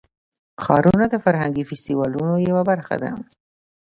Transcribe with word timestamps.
ښارونه 0.63 1.05
د 1.09 1.15
فرهنګي 1.23 1.63
فستیوالونو 1.69 2.33
یوه 2.49 2.63
برخه 2.69 2.95
ده. 3.01 3.11